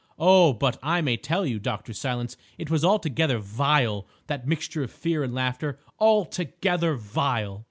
Oh, 0.17 0.51
but 0.53 0.79
I 0.81 1.01
may 1.01 1.15
tell 1.15 1.45
you, 1.45 1.59
Dr. 1.59 1.93
Silence, 1.93 2.35
it 2.57 2.71
was 2.71 2.83
altogether 2.83 3.37
vile, 3.37 4.07
that 4.25 4.47
mixture 4.47 4.81
of 4.81 4.89
fear 4.89 5.23
and 5.23 5.31
laughter, 5.35 5.77
altogether 5.99 6.95
vile! 6.95 7.59